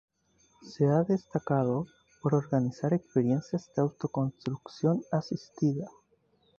[0.63, 1.85] Se ha destacado
[2.23, 5.91] por organizar experiencias de autoconstrucción asistida.